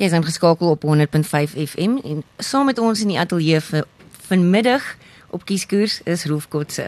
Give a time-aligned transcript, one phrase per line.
[0.00, 3.82] Jy is ingeskakel op 100.5 FM en saam met ons in die ateljee vir
[4.30, 4.86] vanmiddag
[5.28, 6.86] op Kieskoers is Rolf Kotse,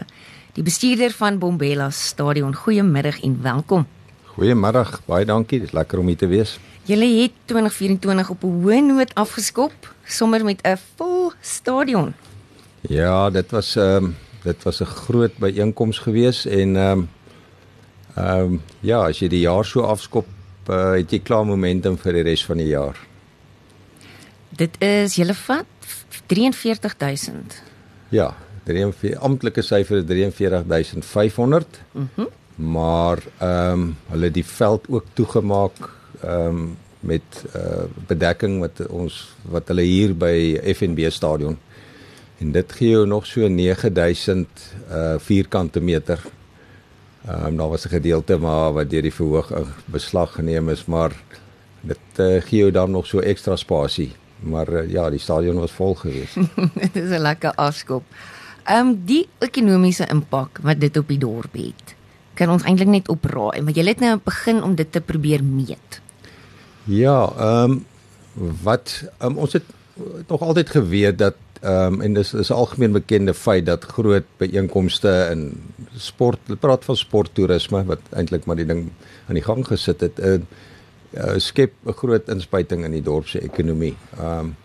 [0.57, 2.55] die bestuurder van Bombela Stadion.
[2.57, 3.85] Goeiemiddag en welkom.
[4.33, 5.61] Goeiemiddag, baie dankie.
[5.61, 6.55] Dit is lekker om hier te wees.
[6.89, 12.13] Julle het 2024 op 'n hoë noot afgeskop, sommer met 'n vol stadion.
[12.81, 17.09] Ja, dit was ehm um, dit was 'n groot byeenkoms geweest en ehm um,
[18.15, 20.25] ehm um, ja, as jy die jaar so afskop
[20.69, 22.99] uh, het jy klaar momentum vir die res van die jaar.
[24.53, 25.65] Dit is julle vat
[26.29, 27.61] 43000.
[28.13, 28.35] Ja,
[28.65, 31.83] 43 amptelike syfer is 43500.
[31.91, 32.07] Mhm.
[32.15, 35.89] Mm maar ehm um, hulle het die veld ook toegemaak
[36.21, 41.57] ehm um, met uh, bedekking wat ons wat hulle hier by FNB stadion
[42.39, 44.47] en dit gee jou nog so 9000
[44.89, 46.21] uh vierkante meter
[47.27, 49.51] Ehm um, daar was 'n gedeelte maar wat deur die verhoog
[49.85, 51.11] beslag geneem is, maar
[51.81, 54.11] dit uh, gee jou dan nog so ekstra spasie.
[54.39, 56.35] Maar uh, ja, die stadion was vol geweest.
[56.83, 58.03] dit is 'n lekker afskop.
[58.63, 61.95] Ehm um, die ekonomiese impak wat dit op die dorp het.
[62.33, 66.01] Kan ons eintlik net opraai, maar jy het nou begin om dit te probeer meet.
[66.83, 67.85] Ja, ehm um,
[68.63, 69.63] wat um, ons het
[70.27, 75.11] nog altyd geweet dat Ehm um, en dis is algemeen bekende feit dat groot byeenkomste
[75.31, 75.43] in
[75.95, 78.81] sport, praat van sporttoerisme wat eintlik maar die ding
[79.27, 80.33] aan die gang gesit het, uh,
[81.13, 83.95] uh, skep 'n groot inspuiting in die dorp se ekonomie.
[84.17, 84.55] Ehm um,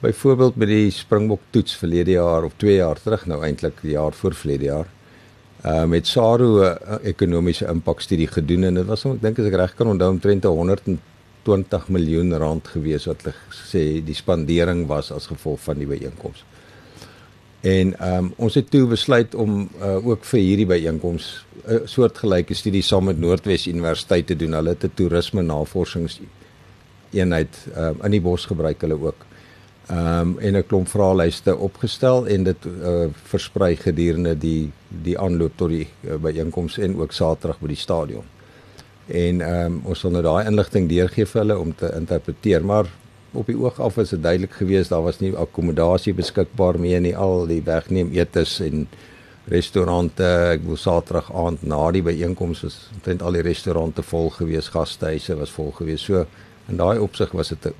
[0.00, 4.12] byvoorbeeld met die Springbok toets verlede jaar of 2 jaar terug nou eintlik die jaar
[4.12, 4.88] voor verlede jaar.
[5.62, 9.46] Ehm uh, met Saru 'n uh, ekonomiese impakstudie gedoen en dit was ek dink as
[9.46, 10.82] ek reg kan onthou omtrent 100
[11.42, 16.44] 20 miljoen rand gewees wat hulle sê die spandering was as gevolg van die byeenkoms.
[17.60, 21.80] En ehm um, ons het toe besluit om uh, ook vir hierdie byeenkoms 'n uh,
[21.84, 24.52] soortgelyke studie saam met Noordwes Universiteit te doen.
[24.52, 26.20] Hulle het 'n toerisme navorsings
[27.12, 29.26] eenheid uh, in die bos gebruik hulle ook.
[29.86, 35.52] Ehm um, en 'n klomp vraelyste opgestel en dit uh, versprei gedurende die die aanloop
[35.56, 38.24] tot die uh, byeenkoms en ook Saterdag by die stadion
[39.10, 42.88] en ehm um, ons sal nou daai inligting deurgee vir hulle om te interpreteer maar
[43.32, 47.16] op die oog af is dit duidelik geweest daar was nie akkommodasie beskikbaar meer nie.
[47.16, 48.88] Al die wegneem etes en
[49.50, 54.74] restaurante ek wou saterdag aand na die byeenkoms was omtrent al die restaurante vol geweest
[54.74, 56.26] gastehuise was vol geweest so
[56.70, 57.70] in daai opsig was dit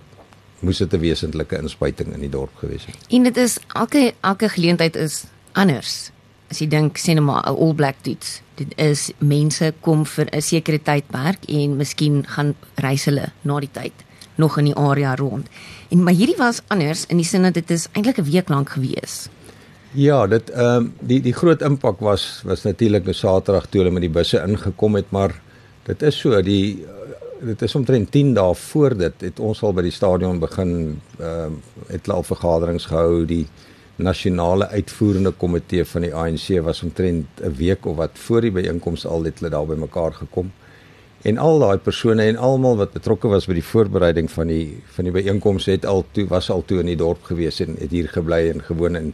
[0.60, 2.96] moes dit 'n wesentlike inspuiting in die dorp geweest het.
[3.08, 6.10] En dit is elke elke geleentheid is anders
[6.50, 10.26] as jy dink sien nou maar 'n all black toets dit is mense kom vir
[10.32, 13.92] 'n sekere tydperk en miskien gaan reis hulle na die tyd
[14.40, 15.48] nog in die area rond.
[15.88, 18.68] En maar hierdie was anders in die sin dat dit is eintlik 'n week lank
[18.76, 19.28] gewees.
[19.92, 23.92] Ja, dit ehm um, die die groot impak was was natuurlik op Saterdag toe hulle
[23.92, 25.40] met die busse ingekom het, maar
[25.82, 26.86] dit is so die
[27.40, 31.44] dit is omtrent 10 dae voor dit het ons al by die stadion begin ehm
[31.44, 33.46] um, het hulle al vergaderings gehou die
[34.02, 39.06] nasionale uitvoerende komitee van die ANC was omtrent 'n week of wat voor die byeenkoms
[39.06, 40.52] al het hulle daar bymekaar gekom.
[41.22, 45.04] En al daai persone en almal wat betrokke was by die voorbereiding van die van
[45.04, 48.08] die byeenkoms het al toe was al toe in die dorp gewees en het hier
[48.08, 49.12] gebly en gewoon en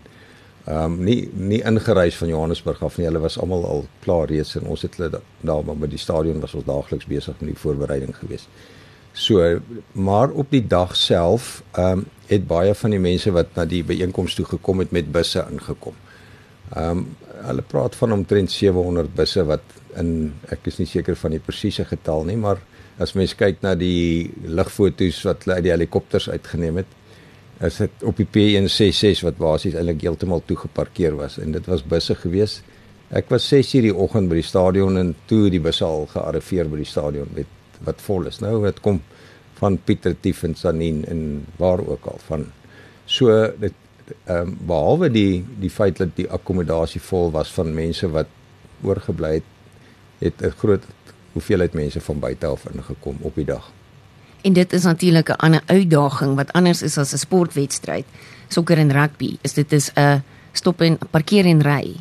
[0.66, 3.06] ehm um, nie nie ingereis van Johannesburg af nie.
[3.06, 6.40] Hulle was almal al klaar reeds en ons het hulle daar maar by die stadion
[6.40, 8.48] was ons daagliks besig met die voorbereiding gewees.
[9.12, 9.60] So
[9.92, 13.82] maar op die dag self ehm um, het baie van die mense wat na die
[13.86, 15.94] byeenkoms toe gekom het met busse ingekom.
[16.74, 17.06] Ehm um,
[17.46, 21.84] hulle praat van omtrent 700 busse wat in ek is nie seker van die presiese
[21.84, 22.62] getal nie, maar
[22.98, 26.94] as mens kyk na die lugfoto's wat hulle uit die helikopters uitgeneem het,
[27.66, 32.16] is dit op die P166 wat basies eintlik heeltemal toegeparkeer was en dit was busse
[32.24, 32.60] gewees.
[33.10, 36.82] Ek was 6:00 die oggend by die stadion en toe die busse al gearriveer by
[36.82, 37.46] die stadion met
[37.84, 38.40] wat vol is.
[38.40, 39.00] Nou dit kom
[39.58, 42.46] van Pieter Tief en Sanin en waar ook al van
[43.04, 43.72] so dit
[44.24, 48.28] ehm um, behalwe die die feit dat die akkommodasie vol was van mense wat
[48.82, 49.48] oorgebly het
[50.18, 50.84] het 'n groot
[51.32, 53.70] hoeveelheid mense van buite af ingekom op die dag.
[54.42, 58.06] En dit is natuurlik 'n ander uitdaging wat anders is as 'n sportwedstryd.
[58.48, 60.22] Sokker en rugby is dit is 'n
[60.52, 61.96] stop en parkeer en ry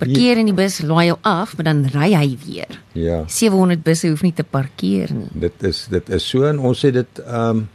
[0.00, 2.78] parkeer in die bus, laai jou af, maar dan ry hy weer.
[2.96, 3.20] Ja.
[3.28, 5.28] 700 busse hoef nie te parkeer nie.
[5.46, 7.68] Dit is dit is so en ons het dit ehm um,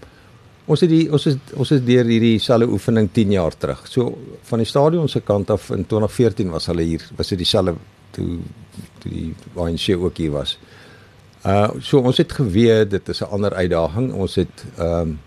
[0.65, 3.83] ons het die ons is ons is deur hierdie selfe oefening 10 jaar terug.
[3.89, 4.15] So
[4.49, 7.77] van die stadion se kant af in 2014 was hulle hier, was dit dieselfde
[8.15, 8.39] toe
[9.03, 10.57] toe die ANC ook hier was.
[11.45, 14.11] Uh so ons het geweet dit is 'n ander uitdaging.
[14.13, 15.19] Ons het ehm um,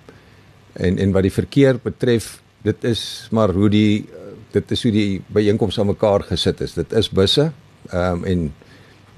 [0.73, 4.07] en en wat die verkeer betref, dit is maar hoe die
[4.53, 6.77] dit is hoe die byeenkomste aan mekaar gesit is.
[6.79, 7.51] Dit is busse.
[7.91, 8.49] Ehm um, en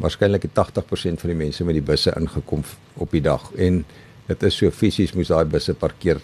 [0.00, 2.62] waarskynlik het 80% van die mense met die busse ingekom
[2.94, 3.50] op die dag.
[3.52, 3.84] En
[4.26, 6.20] dit is so fisies moes daai busse parkeer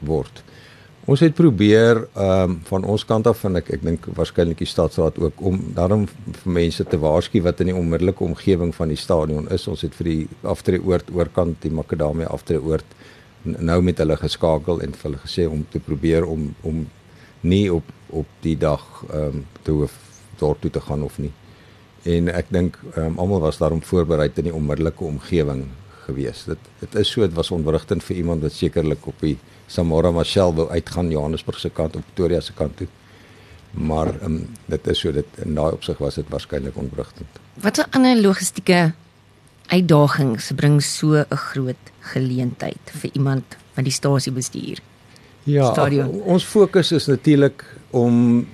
[0.00, 0.42] word.
[1.08, 4.68] Ons het probeer ehm um, van ons kant af van ek ek dink waarskynlik die
[4.68, 6.08] stadsraad ook om daarom
[6.42, 9.68] vir mense te waarsku wat in die onmiddellike omgewing van die stadion is.
[9.68, 12.96] Ons het vir die aftreeoord oorkant die Makadamia aftreeoord
[13.44, 16.86] nou met hulle geskakel en vir hulle gesê om te probeer om om
[17.40, 19.92] nie op op die dag ehm um, te hoef
[20.38, 21.32] dorp toe te gaan of nie.
[22.02, 25.66] En ek dink um, almal was daarom voorberei in die onmiddellike omgewing
[26.06, 26.44] gewees.
[26.48, 29.36] Dit dit is so dit was ontwrigtend vir iemand wat sekerlik op die
[29.66, 32.88] Samora Machel wou uitgaan Johannesburg se kant op Pretoria se kant toe.
[33.72, 37.42] Maar um, dit is so dit in daai opsig was dit waarskynlik ontwrigtend.
[37.60, 38.92] Wat 'n ander logistieke
[39.66, 43.44] uitdagings bring so 'n groot geleentheid vir iemand
[43.74, 44.80] wat die stasie bestuur?
[45.48, 47.64] Ja, ach, ons fokus is natuurlik
[47.96, 48.46] om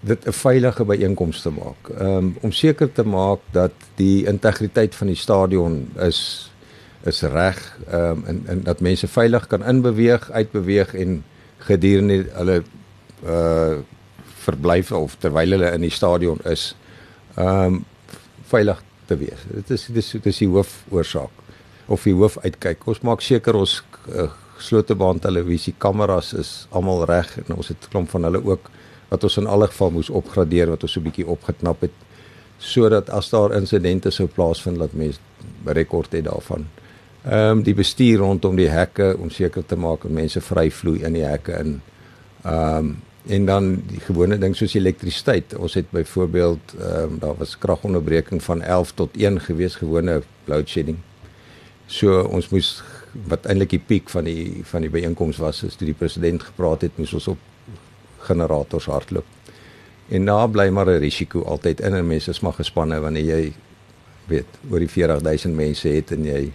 [0.00, 1.88] dit 'n veilige byeenkoms te maak.
[2.00, 6.50] Um, om seker te maak dat die integriteit van die stadion is
[7.04, 11.24] is reg um, en en dat mense veilig kan inbeweeg, uitbeweeg en
[11.58, 12.62] gedurende hulle
[13.24, 13.78] uh
[14.40, 16.76] verblyf of terwyl hulle in die stadion is
[17.36, 17.84] um,
[18.48, 19.42] veilig te wees.
[19.52, 21.30] Dit is dit is dit is die hoofoorsaak
[21.86, 22.86] of die hoofuitkyk.
[22.86, 24.30] Ons maak seker ons uh,
[24.62, 28.70] slotebaan televisie kameras is almal reg en ons het klomp van hulle ook
[29.10, 31.96] wat ons in alle geval moes opgradeer wat ons so 'n bietjie opgeknap het
[32.58, 35.20] sodat as daar insidente sou plaasvind dat mense
[35.64, 36.66] rekord het daarvan.
[37.24, 41.02] Ehm um, die bestuur rondom die hekke om seker te maak dat mense vry vloei
[41.04, 41.80] in die hekke in.
[42.44, 42.98] Ehm um,
[43.28, 45.54] en dan die gewone ding soos elektrisiteit.
[45.54, 50.68] Ons het byvoorbeeld ehm um, daar was kragonderbreking van 11 tot 1 gewees gewone load
[50.68, 50.98] shedding.
[51.86, 55.88] So ons moes wat eintlik die piek van die van die byeenkoms was is toe
[55.88, 57.38] die president gepraat het moes ons op
[58.26, 59.26] generators hardloop.
[60.10, 63.52] En daar bly maar 'n risiko altyd in en mense is maar gespanne wanneer jy
[64.26, 66.52] weet oor die 40000 mense het en jy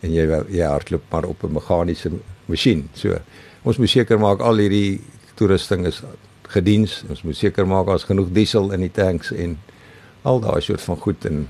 [0.00, 2.10] en jy jy hardloop maar op 'n meganiese
[2.46, 2.88] masjien.
[2.92, 3.18] So
[3.62, 5.00] ons moet seker maak al hierdie
[5.34, 6.02] toerusting is
[6.42, 7.04] gediens.
[7.08, 9.58] Ons moet seker maak daar's genoeg diesel in die tanks en
[10.22, 11.48] al daai soort van goed en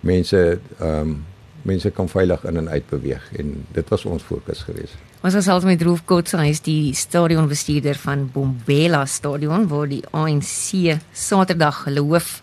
[0.00, 1.24] mense ehm um,
[1.68, 4.96] mense kan veilig in en uit beweeg en dit was ons fokus geweest.
[5.22, 10.04] Ons was altyd met Rolf Kotse, hy is die stadionbestuurder van Bombela Stadion waar die
[10.16, 12.38] ANC Saterdag hulle hoof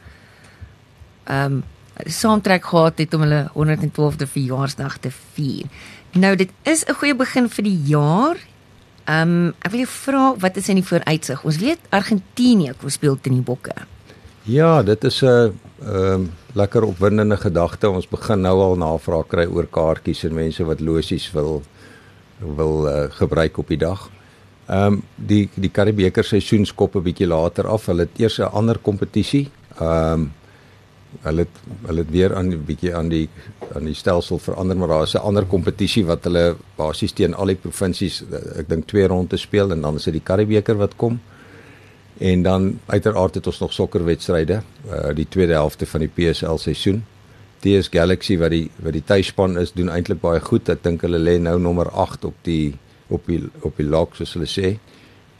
[1.25, 1.63] ehm um,
[2.11, 5.69] saamtrek gehad het om hulle 112de verjaarsdag te vier.
[6.11, 8.35] Nou dit is 'n goeie begin vir die jaar.
[9.05, 11.43] Ehm um, ek wil jou vra wat is in die vooruitsig?
[11.43, 13.75] Ons weet Argentinië kom speel teen die Bokke.
[14.45, 15.53] Ja, dit is 'n ehm
[15.95, 17.89] um, lekker opwindende gedagte.
[17.89, 21.63] Ons begin nou al navraag kry oor kaartjies en mense wat losies wil
[22.39, 24.09] wil uh, gebruik op die dag.
[24.65, 27.85] Ehm um, die die Karibeker seisoen skop 'n bietjie later af.
[27.85, 29.49] Hulle het eers 'n ander kompetisie.
[29.79, 30.31] Ehm um,
[31.21, 31.55] hulle het,
[31.85, 33.29] hulle het weer aan 'n bietjie aan die
[33.75, 37.45] aan die stelsel verander, maar daar is 'n ander kompetisie wat hulle basies teen al
[37.45, 40.95] die provinsies eh, ek dink twee ronde speel en dan is dit die Karibeker wat
[40.95, 41.19] kom.
[42.17, 47.03] En dan uiteraard het ons nog sokkerwedstryde, uh die tweede helfte van die PSL seisoen.
[47.59, 50.69] TS Galaxy wat die wat die tuisspan is doen eintlik baie goed.
[50.69, 52.75] Ek dink hulle lê nou nommer 8 op die
[53.07, 54.75] op die op die log soos hulle sê.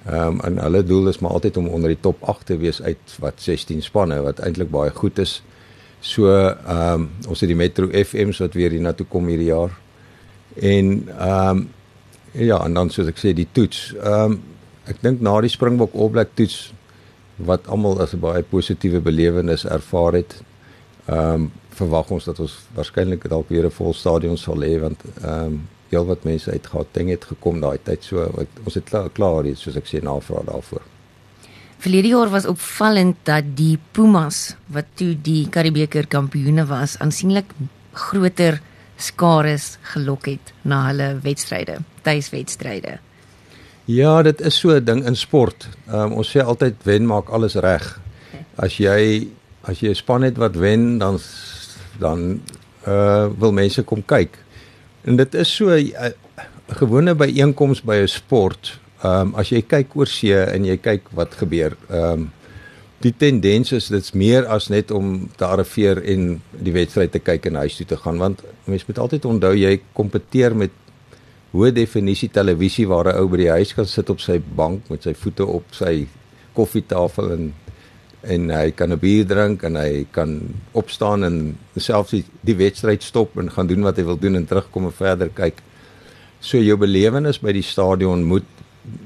[0.06, 2.82] Ehm um, en hulle doel is maar altyd om onder die top 8 te wees
[2.82, 5.40] uit wat 16 spanne wat eintlik baie goed is.
[6.02, 9.72] So ehm um, ons het die Metro FM's wat weer hiernatoe kom hierdie jaar.
[10.60, 11.70] En ehm um,
[12.36, 13.94] ja, en dan soos ek sê die toets.
[14.02, 14.42] Ehm um,
[14.88, 16.74] ek dink na die Springbok All Black toets
[17.38, 20.42] wat almal as 'n baie positiewe belewenis ervaar het.
[21.08, 25.00] Ehm um, verwag ons dat ons waarskynlik dalk weer 'n vol stadion sal hê want
[25.22, 28.90] ehm um, heel wat mense uit Gauteng het gekom daai tyd so wat, ons het
[28.90, 30.82] klaar klaar hier soos ek sê navraag daarvoor.
[31.78, 37.52] Verlede jaar was opvallend dat die Pumas wat toe die Karibeker kampioene was aansienlik
[37.94, 38.62] groter
[38.98, 43.00] skares gelok het na hulle wedstryde, tuiswedstryde.
[43.86, 45.68] Ja, dit is so 'n ding in sport.
[45.90, 48.00] Um, ons sê altyd wen maak alles reg.
[48.56, 49.28] As jy
[49.62, 51.20] as jy 'n span het wat wen, dan
[52.00, 52.42] dan
[52.88, 54.38] uh wil mense kom kyk.
[55.04, 56.10] En dit is so 'n uh,
[56.68, 58.80] gewone byeenkoms by 'n sport.
[59.04, 62.32] Ehm um, as jy kyk oor see en jy kyk wat gebeur, ehm um,
[63.06, 67.46] die tendens is dit's meer as net om te arriveer en die wedstryd te kyk
[67.46, 70.72] en huis toe te gaan want mense moet altyd onthou jy kompeteer met
[71.56, 75.04] hoë definisie televisie waar 'n ou by die huis kan sit op sy bank met
[75.04, 76.08] sy voete op sy
[76.54, 77.54] koffietafel en
[78.26, 80.42] en hy kan 'n bier drink en hy kan
[80.74, 84.46] opstaan en selfs die, die wedstryd stop en gaan doen wat hy wil doen en
[84.46, 85.62] terugkom en verder kyk.
[86.40, 88.50] So jou belewenis by die stadion moet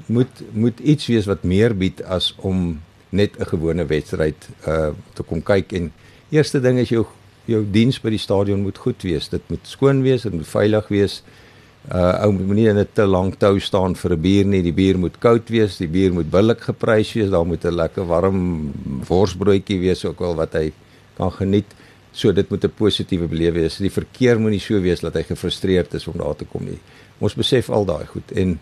[0.06, 2.80] moet moet iets wees wat meer bied as om
[3.10, 5.92] net 'n gewone wedstryd uh te kom kyk en
[6.30, 7.06] eerste ding is jou
[7.46, 9.28] jou diens by die stadion moet goed wees.
[9.28, 11.39] Dit moet skoon wees en veilig wees Uh
[11.88, 14.62] ou moenie in 'n te lank tou staan vir 'n bier nie.
[14.62, 17.30] Die bier moet koud wees, die bier moet billik geprys wees.
[17.30, 18.72] Daar moet 'n lekker warm
[19.08, 20.72] worsbroodjie wees ook wel wat hy
[21.16, 21.66] kan geniet.
[22.12, 23.76] So dit moet 'n positiewe belewe wees.
[23.76, 26.78] Die verkeer moenie so wees dat hy gefrustreerd is om daar te kom nie.
[27.18, 28.58] Ons besef al daai goed en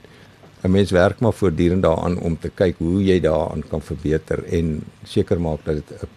[0.63, 4.83] 'n mens werk maar voortdurend daaraan om te kyk hoe jy daaraan kan verbeter en
[5.05, 6.09] seker maak dat dit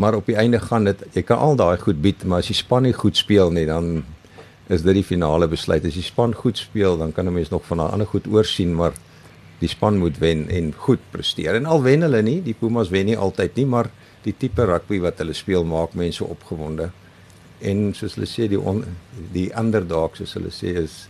[0.00, 2.56] maar op die einde gaan dit jy kan al daai goed bied, maar as die
[2.56, 4.04] span nie goed speel nie, dan
[4.70, 5.84] is dit die finale besluit.
[5.84, 8.74] As die span goed speel, dan kan 'n mens nog van daai ander goed oorsien,
[8.74, 8.92] maar
[9.58, 11.54] die span moet wen en goed presteer.
[11.54, 13.90] En al wen hulle nie, die Pumas wen nie altyd nie, maar
[14.22, 16.90] die tipe rugby wat hulle speel maak mense opgewonde.
[17.60, 18.84] En soos hulle sê die on,
[19.32, 21.08] die underdogs soos hulle sê is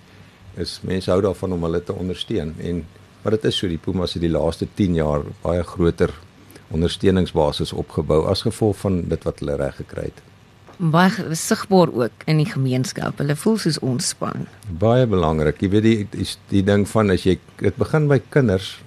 [0.59, 2.85] is mense hou daarvan om hulle te ondersteun en
[3.23, 6.11] maar dit is so die Pumas het die laaste 10 jaar baie groter
[6.75, 10.30] ondersteuningsbasis opgebou as gevolg van dit wat hulle reg gekry het.
[10.81, 13.19] Baie sigbaar ook in die gemeenskap.
[13.21, 14.47] Hulle voel soos ons span.
[14.81, 15.59] Baie belangrik.
[15.61, 18.79] Jy weet die die, die ding van as jy dit begin by kinders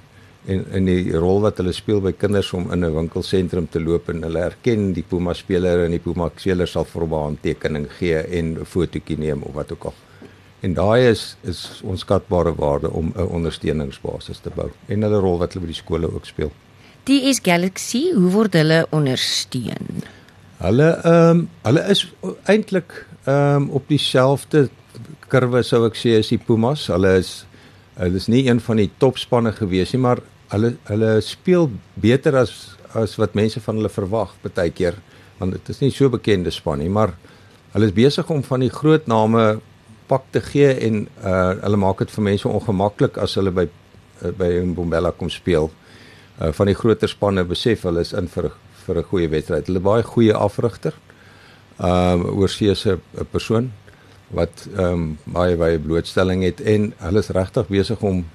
[0.49, 4.09] en in die rol wat hulle speel by kinders om in 'n winkelsentrum te loop
[4.09, 7.87] en hulle erken die Puma speler en die Puma speler sal vir hom 'n handtekening
[7.99, 9.93] gee en 'n fotootjie neem of wat ook al.
[10.61, 15.53] En daai is is onskatbare waarde om 'n ondersteuningsbasis te bou en hulle rol wat
[15.53, 16.51] hulle by die skole ook speel.
[17.03, 20.03] DS Galaxy, hoe word hulle ondersteun?
[20.63, 22.05] Hulle ehm um, hulle is
[22.47, 22.93] eintlik
[23.25, 24.69] ehm um, op dieselfde
[25.27, 26.85] kurwe sou ek sê as die Pumas.
[26.87, 27.31] Hulle is
[27.97, 30.21] hulle is nie een van die topspanne gewees nie, maar
[30.53, 31.67] hulle hulle speel
[32.05, 32.55] beter as
[32.95, 34.95] as wat mense van hulle verwag baie keer
[35.39, 37.11] want dit is nie so bekende span nie, maar
[37.73, 39.59] hulle is besig om van die groot name
[40.07, 44.31] pak te gee en uh hulle maak dit vir mense ongemaklik as hulle by uh,
[44.31, 45.71] by Mbombela kom speel
[46.39, 48.53] uh, van die groter spanne besef hulle is in vir
[48.85, 49.67] vir 'n goeie wedstryd.
[49.67, 50.93] Hulle baie goeie afrigter.
[51.79, 53.71] Ehm um, oorsee se 'n persoon
[54.29, 58.25] wat ehm um, baie baie blootstelling het en hulle is regtig besig om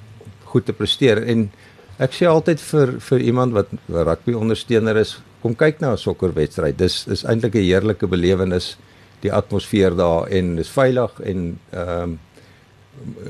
[0.45, 1.51] goed te presteer en
[1.99, 6.79] ek sê altyd vir vir iemand wat rugby ondersteuner is, kom kyk na 'n sokkerwedstryd.
[6.79, 8.77] Dis is eintlik 'n heerlike belewenis
[9.21, 12.19] die atmosfeer daar en dis veilig en ehm um,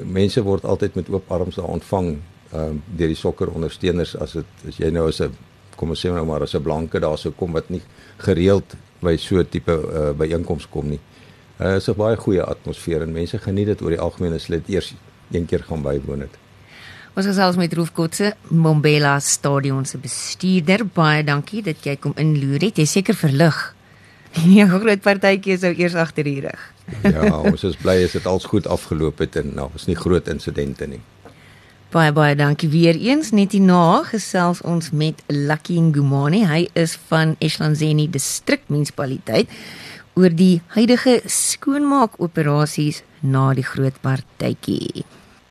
[0.05, 2.09] mense word altyd met oop arms daar ontvang
[2.53, 5.33] ehm um, deur die sokker ondersteuners as dit as jy nou as 'n
[5.79, 7.83] kom ons sê nou maar as 'n blanke daar sou kom wat nie
[8.19, 11.01] gereeld by so 'n tipe uh, byeenkoms kom nie.
[11.61, 14.63] Uh is 'n baie goeie atmosfeer en mense geniet dit oor die algemeen as hulle
[14.63, 14.95] dit eers
[15.31, 16.35] een keer gaan bywoon het.
[17.17, 20.85] Ons gesels met Roof Kotse, Mombela Stadion se bestuurder.
[20.87, 22.79] Baie dankie dat jy kom inloer het.
[22.79, 23.75] Jy seker verlig.
[24.59, 26.61] Ja, groot partytjie sou eers agter die rug.
[27.03, 30.29] ja, ons is bly as dit als goed afgeloop het en nou was nie groot
[30.29, 31.01] insidente nie.
[31.89, 36.43] Baie baie dankie weer eens net hierna gesels ons met Lucky Ngumani.
[36.45, 39.49] Hy is van Eslanzeni distrik munisipaliteit
[40.13, 45.07] oor die huidige skoonmaak operasies na die groot partytjie.